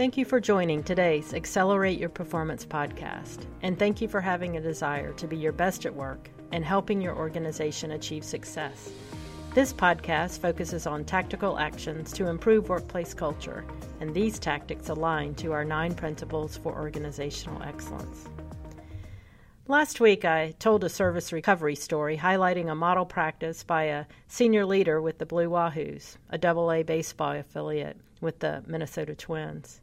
[0.00, 4.60] Thank you for joining today's Accelerate Your Performance podcast, and thank you for having a
[4.62, 8.90] desire to be your best at work and helping your organization achieve success.
[9.52, 13.62] This podcast focuses on tactical actions to improve workplace culture,
[14.00, 18.26] and these tactics align to our nine principles for organizational excellence.
[19.68, 24.64] Last week, I told a service recovery story highlighting a model practice by a senior
[24.64, 29.82] leader with the Blue Wahoos, a double A baseball affiliate with the Minnesota Twins.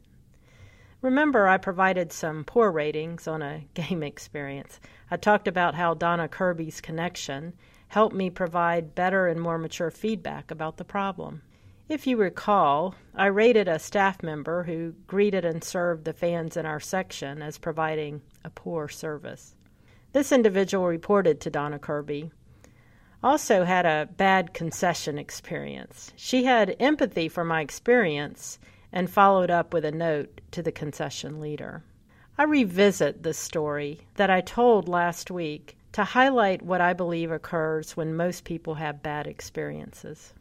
[1.00, 4.80] Remember, I provided some poor ratings on a game experience.
[5.10, 7.54] I talked about how Donna Kirby's connection
[7.88, 11.42] helped me provide better and more mature feedback about the problem.
[11.88, 16.66] If you recall, I rated a staff member who greeted and served the fans in
[16.66, 19.54] our section as providing a poor service.
[20.12, 22.30] This individual reported to Donna Kirby.
[23.22, 26.12] Also had a bad concession experience.
[26.16, 28.58] She had empathy for my experience
[28.92, 31.82] and followed up with a note to the concession leader.
[32.36, 37.96] I revisit the story that I told last week to highlight what I believe occurs
[37.96, 40.32] when most people have bad experiences.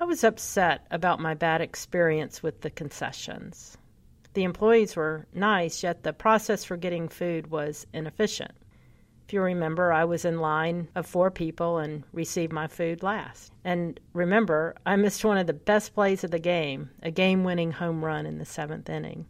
[0.00, 3.76] I was upset about my bad experience with the concessions.
[4.34, 8.52] The employees were nice, yet the process for getting food was inefficient.
[9.28, 13.52] If you remember, I was in line of four people and received my food last.
[13.62, 17.72] And remember, I missed one of the best plays of the game, a game winning
[17.72, 19.26] home run in the seventh inning.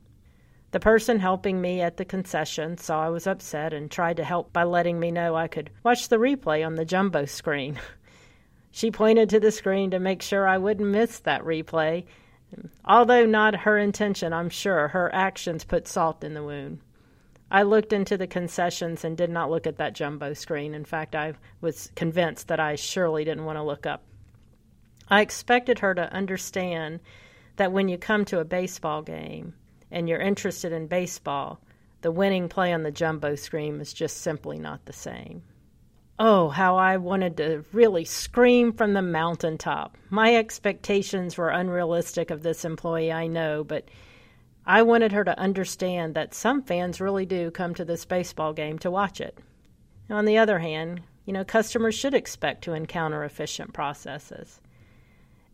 [0.71, 4.53] The person helping me at the concession saw I was upset and tried to help
[4.53, 7.81] by letting me know I could watch the replay on the jumbo screen.
[8.71, 12.05] she pointed to the screen to make sure I wouldn't miss that replay.
[12.85, 16.79] Although not her intention, I'm sure her actions put salt in the wound.
[17.51, 20.75] I looked into the concessions and did not look at that jumbo screen.
[20.75, 24.03] In fact, I was convinced that I surely didn't want to look up.
[25.09, 27.01] I expected her to understand
[27.57, 29.55] that when you come to a baseball game
[29.91, 31.61] and you're interested in baseball,
[32.03, 35.43] the winning play on the jumbo screen is just simply not the same.
[36.19, 39.97] Oh, how I wanted to really scream from the mountaintop.
[40.11, 43.89] My expectations were unrealistic of this employee, I know, but
[44.71, 48.79] I wanted her to understand that some fans really do come to this baseball game
[48.81, 49.39] to watch it.
[50.11, 54.61] On the other hand, you know, customers should expect to encounter efficient processes.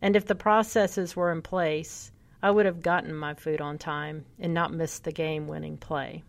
[0.01, 2.11] And if the processes were in place,
[2.43, 6.23] I would have gotten my food on time and not missed the game winning play.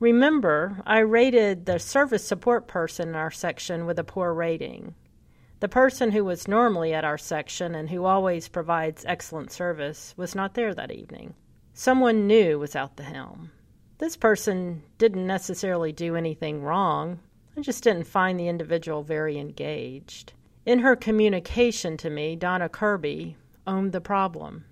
[0.00, 4.94] Remember, I rated the service support person in our section with a poor rating.
[5.60, 10.34] The person who was normally at our section and who always provides excellent service was
[10.34, 11.34] not there that evening.
[11.76, 13.50] Someone new was out the helm.
[13.98, 17.18] This person didn't necessarily do anything wrong.
[17.56, 20.34] I just didn't find the individual very engaged.
[20.64, 23.36] In her communication to me, Donna Kirby
[23.66, 24.64] owned the problem.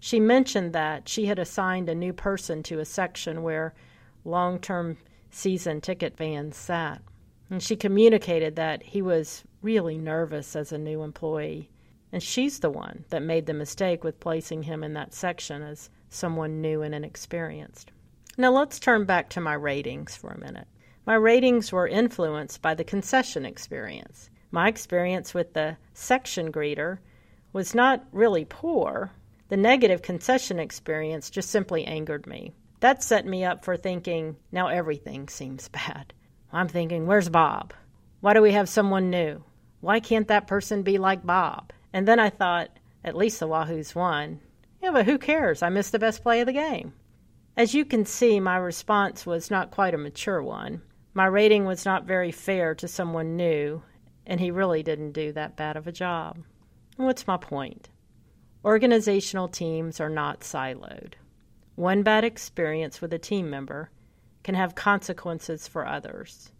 [0.00, 3.74] She mentioned that she had assigned a new person to a section where
[4.24, 4.96] long term
[5.30, 7.02] season ticket fans sat.
[7.50, 11.68] And she communicated that he was really nervous as a new employee.
[12.12, 15.90] And she's the one that made the mistake with placing him in that section as
[16.08, 17.92] someone new and inexperienced.
[18.36, 20.68] Now let's turn back to my ratings for a minute.
[21.04, 24.30] My ratings were influenced by the concession experience.
[24.50, 26.98] My experience with the section greeter
[27.52, 29.10] was not really poor.
[29.48, 32.52] The negative concession experience just simply angered me.
[32.80, 36.12] That set me up for thinking, now everything seems bad.
[36.52, 37.74] I'm thinking, where's Bob?
[38.20, 39.42] Why do we have someone new?
[39.80, 41.72] Why can't that person be like Bob?
[41.92, 42.70] And then I thought,
[43.04, 44.40] at least the Wahoos won.
[44.82, 45.62] Yeah, but who cares?
[45.62, 46.92] I missed the best play of the game.
[47.56, 50.82] As you can see, my response was not quite a mature one.
[51.14, 53.82] My rating was not very fair to someone new,
[54.26, 56.38] and he really didn't do that bad of a job.
[56.96, 57.88] What's my point?
[58.64, 61.14] Organizational teams are not siloed.
[61.74, 63.90] One bad experience with a team member
[64.44, 66.52] can have consequences for others.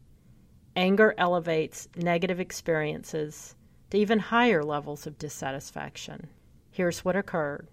[0.74, 3.54] Anger elevates negative experiences
[3.90, 6.28] to even higher levels of dissatisfaction.
[6.70, 7.68] Here's what occurred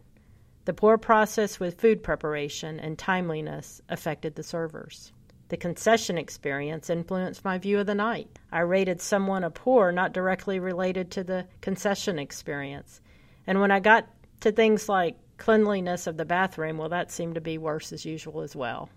[0.66, 5.12] the poor process with food preparation and timeliness affected the servers.
[5.50, 8.40] The concession experience influenced my view of the night.
[8.52, 13.00] I rated someone a poor not directly related to the concession experience.
[13.46, 14.08] And when I got
[14.40, 18.42] to things like cleanliness of the bathroom, well, that seemed to be worse as usual
[18.42, 18.90] as well.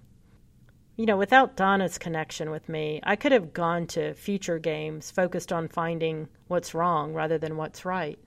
[0.99, 5.53] You know, without Donna's connection with me, I could have gone to future games focused
[5.53, 8.19] on finding what's wrong rather than what's right.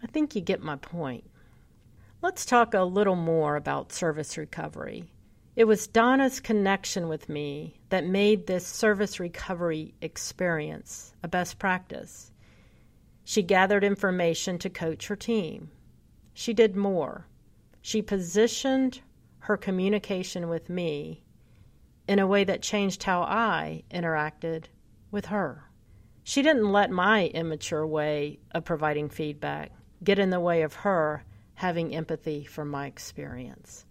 [0.00, 1.28] I think you get my point.
[2.22, 5.06] Let's talk a little more about service recovery.
[5.56, 12.30] It was Donna's connection with me that made this service recovery experience a best practice.
[13.24, 15.68] She gathered information to coach her team.
[16.32, 17.26] She did more.
[17.82, 19.00] She positioned
[19.40, 21.23] her communication with me
[22.06, 24.64] in a way that changed how I interacted
[25.10, 25.70] with her.
[26.22, 29.72] She didn't let my immature way of providing feedback
[30.02, 31.24] get in the way of her
[31.54, 33.84] having empathy for my experience.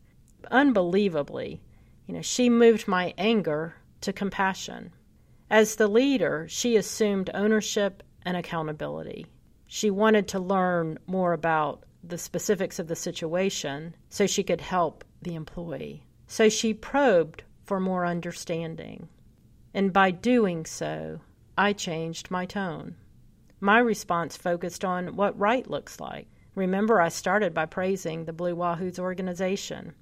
[0.52, 1.62] Unbelievably,
[2.06, 4.92] you know, she moved my anger to compassion.
[5.50, 9.28] As the leader, she assumed ownership and accountability.
[9.68, 15.04] She wanted to learn more about the specifics of the situation so she could help
[15.22, 16.04] the employee.
[16.28, 19.10] So she probed for more understanding.
[19.74, 21.22] And by doing so,
[21.58, 22.96] I changed my tone.
[23.60, 26.28] My response focused on what right looks like.
[26.56, 29.94] Remember, I started by praising the Blue Wahoos organization.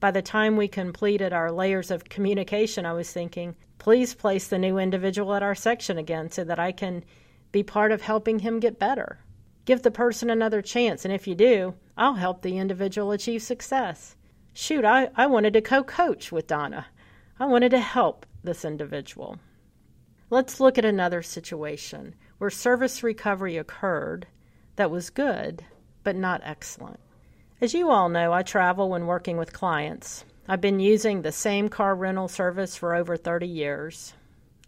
[0.00, 4.58] By the time we completed our layers of communication, I was thinking, please place the
[4.58, 7.04] new individual at our section again so that I can
[7.52, 9.18] be part of helping him get better.
[9.66, 14.16] Give the person another chance, and if you do, I'll help the individual achieve success.
[14.54, 16.86] Shoot, I, I wanted to co coach with Donna.
[17.40, 19.38] I wanted to help this individual.
[20.28, 24.26] Let's look at another situation where service recovery occurred
[24.76, 25.64] that was good,
[26.04, 27.00] but not excellent.
[27.58, 30.26] As you all know, I travel when working with clients.
[30.48, 34.12] I've been using the same car rental service for over 30 years.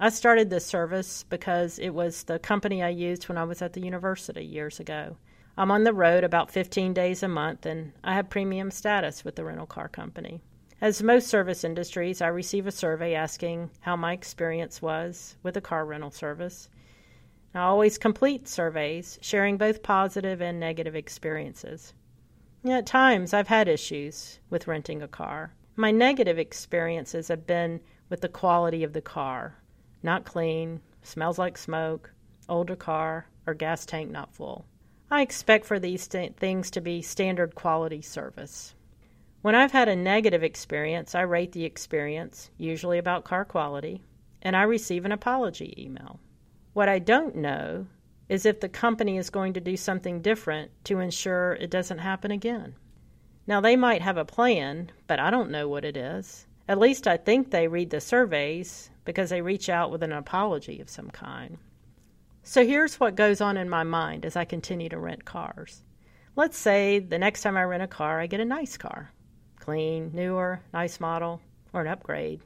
[0.01, 3.75] I started this service because it was the company I used when I was at
[3.75, 5.19] the university years ago.
[5.59, 9.37] I'm on the road about 15 days a month and I have premium status with
[9.37, 10.41] the rental car company.
[10.83, 15.61] As most service industries, I receive a survey asking how my experience was with a
[15.61, 16.69] car rental service.
[17.55, 21.95] I always complete surveys, sharing both positive and negative experiences.
[22.69, 25.55] At times, I've had issues with renting a car.
[25.77, 29.59] My negative experiences have been with the quality of the car
[30.03, 32.13] not clean, smells like smoke,
[32.49, 34.67] older car, or gas tank not full.
[35.13, 38.75] I expect for these things to be standard quality service.
[39.43, 44.05] When I've had a negative experience, I rate the experience, usually about car quality,
[44.41, 46.21] and I receive an apology email.
[46.75, 47.89] What I don't know
[48.29, 52.31] is if the company is going to do something different to ensure it doesn't happen
[52.31, 52.77] again.
[53.45, 56.47] Now, they might have a plan, but I don't know what it is.
[56.69, 60.81] At least I think they read the surveys because they reach out with an apology
[60.81, 61.59] of some kind.
[62.45, 65.83] So here's what goes on in my mind as I continue to rent cars.
[66.37, 69.11] Let's say the next time I rent a car, I get a nice car
[69.63, 71.41] clean, newer, nice model,
[71.73, 72.41] or an upgrade.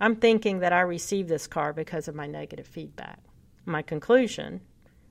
[0.00, 3.20] I'm thinking that I received this car because of my negative feedback.
[3.64, 4.60] My conclusion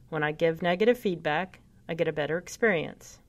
[0.10, 3.20] when I give negative feedback, I get a better experience.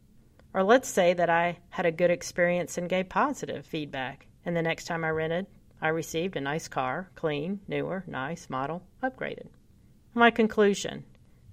[0.52, 4.62] Or let's say that I had a good experience and gave positive feedback, and the
[4.62, 5.46] next time I rented,
[5.80, 9.46] I received a nice car, clean, newer, nice, model, upgraded.
[10.14, 11.04] My conclusion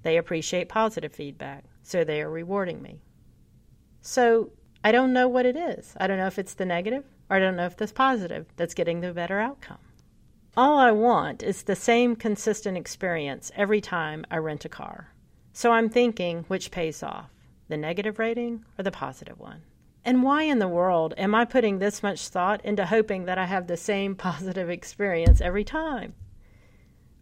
[0.02, 3.02] they appreciate positive feedback, so they are rewarding me.
[4.02, 4.52] So
[4.88, 5.94] I don't know what it is.
[5.98, 8.74] I don't know if it's the negative or I don't know if it's positive that's
[8.74, 9.80] getting the better outcome.
[10.56, 15.10] All I want is the same consistent experience every time I rent a car.
[15.52, 17.30] So I'm thinking which pays off,
[17.68, 19.64] the negative rating or the positive one?
[20.06, 23.46] And why in the world am I putting this much thought into hoping that I
[23.46, 26.14] have the same positive experience every time?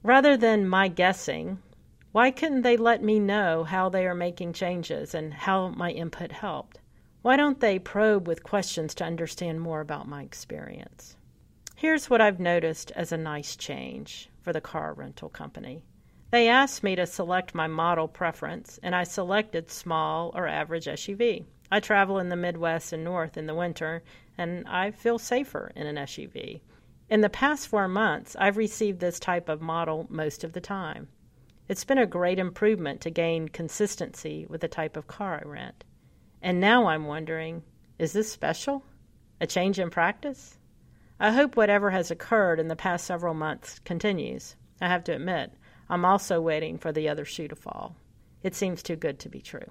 [0.03, 1.57] Rather than my guessing,
[2.11, 6.31] why couldn't they let me know how they are making changes and how my input
[6.31, 6.77] helped?
[7.25, 11.15] Why don't they probe with questions to understand more about my experience?
[11.75, 15.81] Here's what I've noticed as a nice change for the car rental company.
[16.29, 21.45] They asked me to select my model preference, and I selected small or average SUV.
[21.71, 24.03] I travel in the Midwest and North in the winter,
[24.37, 26.61] and I feel safer in an SUV.
[27.09, 31.07] In the past four months, I've received this type of model most of the time.
[31.67, 35.85] It's been a great improvement to gain consistency with the type of car I rent.
[36.45, 37.63] And now I'm wondering
[37.97, 38.83] is this special?
[39.41, 40.59] A change in practice?
[41.19, 44.55] I hope whatever has occurred in the past several months continues.
[44.79, 45.51] I have to admit,
[45.89, 47.95] I'm also waiting for the other shoe to fall.
[48.43, 49.65] It seems too good to be true.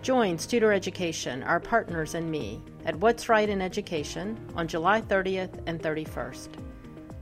[0.00, 5.60] Join Studer Education, our partners, and me at What's Right in Education on July 30th
[5.66, 6.48] and 31st.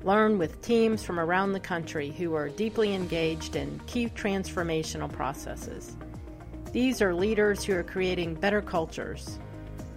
[0.02, 5.94] Learn with teams from around the country who are deeply engaged in key transformational processes.
[6.72, 9.38] These are leaders who are creating better cultures,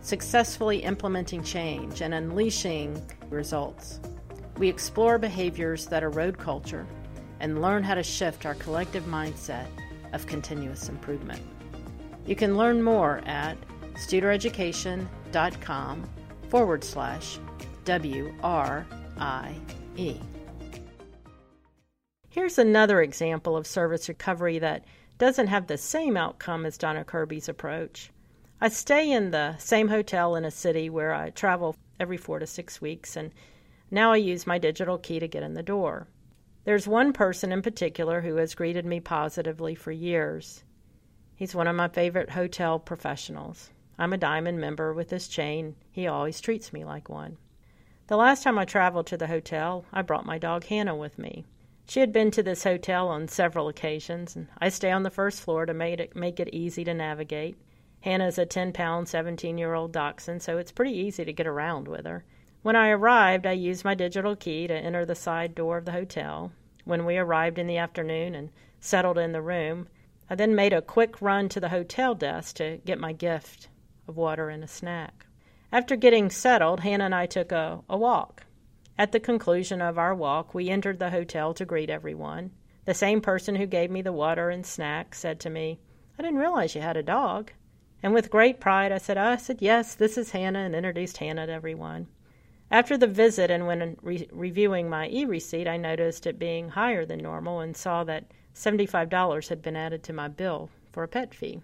[0.01, 4.01] successfully implementing change, and unleashing results.
[4.57, 6.85] We explore behaviors that erode culture
[7.39, 9.67] and learn how to shift our collective mindset
[10.11, 11.41] of continuous improvement.
[12.25, 13.57] You can learn more at
[13.95, 16.09] studereducation.com
[16.49, 17.39] forward slash
[17.85, 19.55] WRI.
[19.95, 20.19] E.
[22.29, 24.85] Here's another example of service recovery that
[25.19, 28.09] doesn't have the same outcome as Donna Kirby's approach.
[28.59, 32.47] I stay in the same hotel in a city where I travel every four to
[32.47, 33.31] six weeks, and
[33.91, 36.07] now I use my digital key to get in the door.
[36.63, 40.63] There's one person in particular who has greeted me positively for years.
[41.35, 43.69] He's one of my favorite hotel professionals.
[43.99, 45.75] I'm a diamond member with this chain.
[45.91, 47.37] He always treats me like one.
[48.07, 51.45] The last time I traveled to the hotel, I brought my dog Hannah with me.
[51.87, 55.39] She had been to this hotel on several occasions, and I stay on the first
[55.39, 57.55] floor to make it, make it easy to navigate.
[58.01, 61.87] Hannah's a 10 pound, 17 year old dachshund, so it's pretty easy to get around
[61.87, 62.25] with her.
[62.61, 65.93] When I arrived, I used my digital key to enter the side door of the
[65.93, 66.51] hotel.
[66.83, 68.49] When we arrived in the afternoon and
[68.81, 69.87] settled in the room,
[70.29, 73.69] I then made a quick run to the hotel desk to get my gift
[74.09, 75.25] of water and a snack.
[75.73, 78.45] After getting settled, Hannah and I took a, a walk.
[78.95, 82.51] At the conclusion of our walk, we entered the hotel to greet everyone.
[82.85, 85.79] The same person who gave me the water and snack said to me,
[86.19, 87.53] I didn't realize you had a dog.
[88.03, 91.17] And with great pride, I said, oh, I said, yes, this is Hannah, and introduced
[91.17, 92.05] Hannah to everyone.
[92.69, 97.03] After the visit and when re- reviewing my e receipt, I noticed it being higher
[97.03, 101.33] than normal and saw that $75 had been added to my bill for a pet
[101.33, 101.63] fee.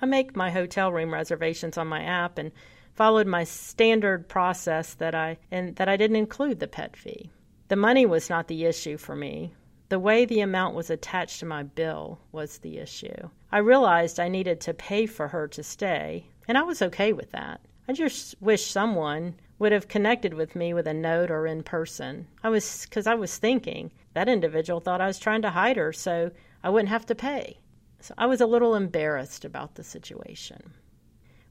[0.00, 2.52] I make my hotel room reservations on my app and
[2.94, 7.30] followed my standard process that I and that I didn't include the pet fee.
[7.68, 9.54] The money was not the issue for me.
[9.88, 13.30] The way the amount was attached to my bill was the issue.
[13.50, 17.30] I realized I needed to pay for her to stay, and I was okay with
[17.32, 17.60] that.
[17.88, 22.26] I just wish someone would have connected with me with a note or in person.
[22.42, 25.92] I was because I was thinking that individual thought I was trying to hide her
[25.92, 26.30] so
[26.64, 27.58] I wouldn't have to pay.
[28.00, 30.72] So I was a little embarrassed about the situation.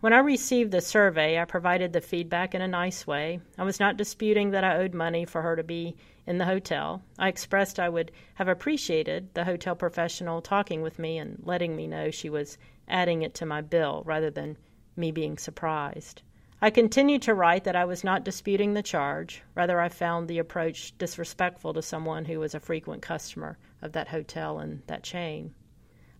[0.02, 3.40] When I received the survey, I provided the feedback in a nice way.
[3.56, 7.04] I was not disputing that I owed money for her to be in the hotel.
[7.20, 11.86] I expressed I would have appreciated the hotel professional talking with me and letting me
[11.86, 14.58] know she was adding it to my bill rather than
[14.96, 16.24] me being surprised.
[16.64, 19.44] I continued to write that I was not disputing the charge.
[19.54, 24.08] Rather, I found the approach disrespectful to someone who was a frequent customer of that
[24.08, 25.54] hotel and that chain.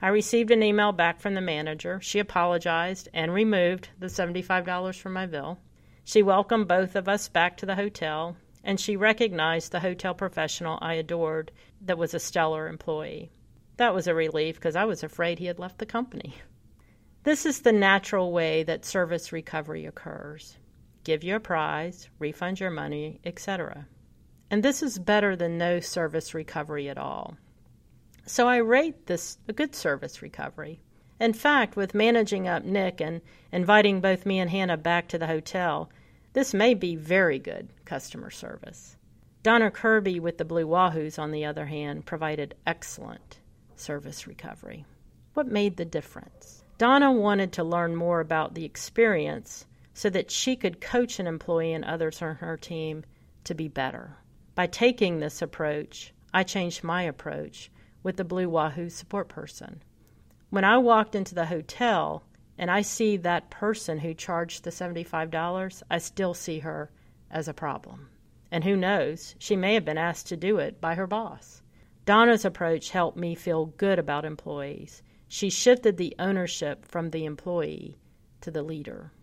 [0.04, 2.00] I received an email back from the manager.
[2.02, 5.60] She apologized and removed the $75 from my bill.
[6.04, 10.80] She welcomed both of us back to the hotel, and she recognized the hotel professional
[10.82, 13.32] I adored that was a stellar employee.
[13.78, 16.36] That was a relief because I was afraid he had left the company.
[17.24, 20.58] This is the natural way that service recovery occurs
[21.04, 23.88] give you a prize, refund your money, etc.
[24.50, 27.38] And this is better than no service recovery at all.
[28.32, 30.80] So I rate this a good service recovery.
[31.20, 33.20] In fact, with managing up Nick and
[33.52, 35.90] inviting both me and Hannah back to the hotel,
[36.32, 38.96] this may be very good customer service.
[39.44, 43.42] Donna Kirby with the Blue Wahoos, on the other hand, provided excellent
[43.76, 44.86] service recovery.
[45.34, 46.64] What made the difference?
[46.78, 51.74] Donna wanted to learn more about the experience so that she could coach an employee
[51.74, 53.04] and others on her team
[53.44, 54.16] to be better.
[54.56, 57.70] By taking this approach, I changed my approach
[58.04, 59.84] with the Blue Wahoo support person.
[60.50, 62.24] When I walked into the hotel
[62.58, 66.92] and I see that person who charged the $75, I still see her
[67.30, 68.10] as a problem.
[68.52, 71.62] And who knows, she may have been asked to do it by her boss.
[72.06, 75.04] Donna's approach helped me feel good about employees
[75.34, 77.98] she shifted the ownership from the employee
[78.42, 79.14] to the leader.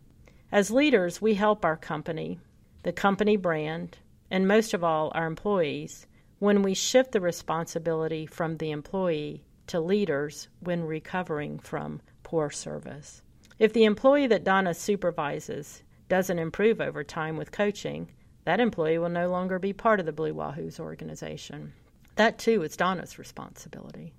[0.51, 2.41] As leaders, we help our company,
[2.83, 3.99] the company brand,
[4.31, 6.07] and most of all, our employees,
[6.39, 13.23] when we shift the responsibility from the employee to leaders when recovering from poor service.
[13.59, 18.09] If the employee that Donna supervises doesn't improve over time with coaching,
[18.45, 21.73] that employee will no longer be part of the Blue Wahoos organization.
[22.15, 24.15] That too is Donna's responsibility.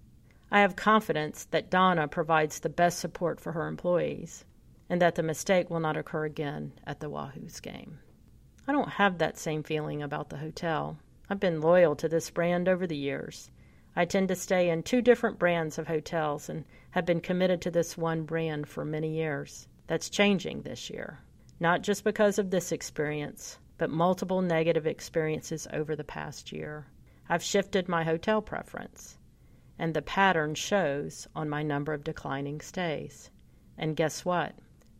[0.51, 4.45] I have confidence that Donna provides the best support for her employees
[4.89, 7.99] and that the mistake will not occur again at the Wahoos game.
[8.67, 10.97] I don't have that same feeling about the hotel.
[11.29, 13.51] I've been loyal to this brand over the years.
[13.95, 17.71] I tend to stay in two different brands of hotels and have been committed to
[17.71, 19.67] this one brand for many years.
[19.88, 21.19] That's changing this year,
[21.59, 26.88] not just because of this experience, but multiple negative experiences over the past year.
[27.29, 29.17] I've shifted my hotel preference
[29.79, 33.31] and the pattern shows on my number of declining stays.
[33.77, 34.53] And guess what?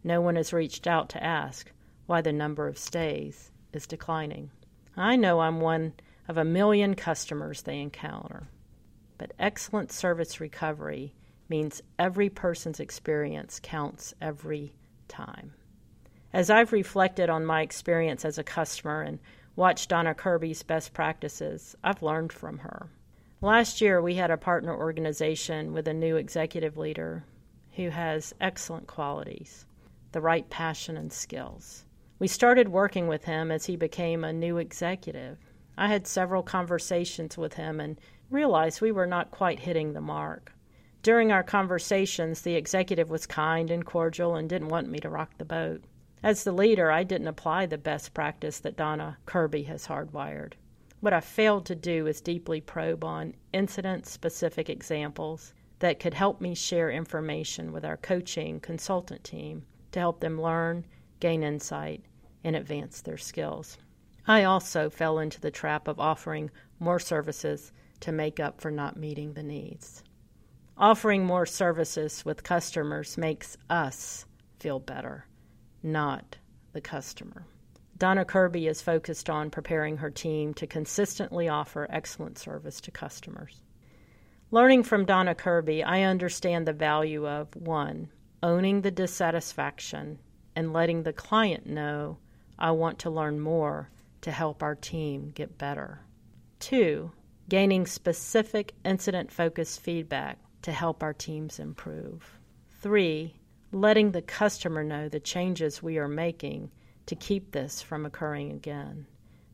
[0.04, 1.72] No one has reached out to ask
[2.06, 4.52] why the number of stays is declining.
[4.96, 5.94] I know I'm one
[6.30, 8.48] of a million customers they encounter,
[9.18, 11.14] but excellent service recovery
[11.50, 14.72] means every person's experience counts every
[15.08, 15.52] time.
[16.32, 19.18] As I've reflected on my experience as a customer and
[19.56, 22.92] watched Donna Kirby's best practices, I've learned from her.
[23.42, 27.26] Last year, we had a partner organization with a new executive leader
[27.76, 29.66] who has excellent qualities.
[30.12, 31.86] the right passion and skills.
[32.18, 35.38] We started working with him as he became a new executive.
[35.80, 37.98] I had several conversations with him and
[38.30, 40.52] realized we were not quite hitting the mark.
[41.04, 45.38] During our conversations, the executive was kind and cordial and didn't want me to rock
[45.38, 45.82] the boat.
[46.22, 50.56] As the leader, I didn't apply the best practice that Donna Kirby has hardwired.
[51.00, 56.42] What I failed to do is deeply probe on incident specific examples that could help
[56.42, 60.86] me share information with our coaching consultant team to help them learn,
[61.22, 62.04] gain insight,
[62.44, 63.78] and advance their skills.
[64.30, 67.72] I also fell into the trap of offering more services
[68.02, 70.04] to make up for not meeting the needs.
[70.78, 74.28] Offering more services with customers makes us
[74.60, 75.26] feel better,
[75.82, 76.38] not
[76.74, 77.48] the customer.
[77.98, 83.64] Donna Kirby is focused on preparing her team to consistently offer excellent service to customers.
[84.52, 88.12] Learning from Donna Kirby, I understand the value of one,
[88.44, 90.20] owning the dissatisfaction
[90.56, 92.20] and letting the client know
[92.60, 93.90] I want to learn more
[94.22, 96.02] to help our team get better.
[96.60, 97.12] Two,
[97.48, 102.40] gaining specific incident focused feedback to help our teams improve.
[102.82, 103.36] Three,
[103.72, 106.72] letting the customer know the changes we are making
[107.06, 109.06] to keep this from occurring again.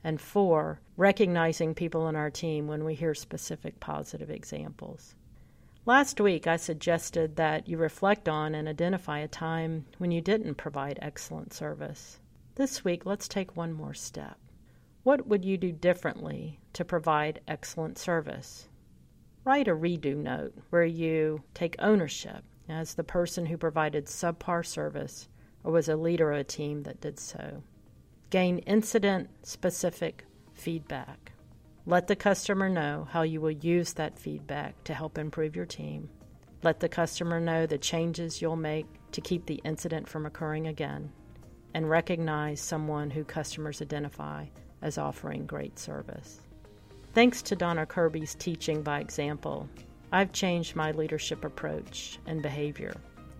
[0.04, 5.16] And four, recognizing people in our team when we hear specific positive examples.
[5.86, 10.56] Last week, I suggested that you reflect on and identify a time when you didn't
[10.56, 12.20] provide excellent service.
[12.56, 14.38] This week, let's take one more step.
[15.06, 18.68] What would you do differently to provide excellent service?
[19.44, 25.30] Write a redo note where you take ownership as the person who provided subpar service
[25.64, 27.62] or was a leader of a team that did so.
[28.32, 31.34] Gain incident specific feedback.
[31.86, 36.10] Let the customer know how you will use that feedback to help improve your team.
[36.64, 41.12] Let the customer know the changes you'll make to keep the incident from occurring again.
[41.76, 44.48] And recognize someone who customers identify
[44.86, 46.40] as offering great service.
[47.16, 49.68] Thanks to Donna Kirby's teaching by example,
[50.12, 52.94] I've changed my leadership approach and behavior.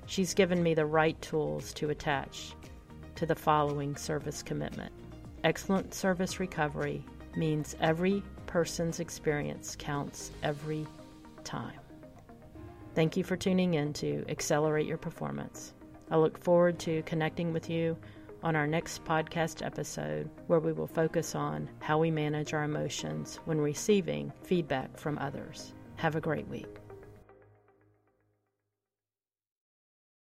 [0.08, 2.54] She's given me the right tools to attach
[3.14, 4.92] to the following service commitment.
[5.44, 7.06] Excellent service recovery
[7.38, 10.88] means every person's experience counts every
[11.44, 11.80] time.
[12.96, 15.76] Thank you for tuning in to Accelerate Your Performance.
[16.10, 17.98] I look forward to connecting with you
[18.46, 23.40] on our next podcast episode, where we will focus on how we manage our emotions
[23.46, 25.74] when receiving feedback from others.
[25.96, 26.85] Have a great week.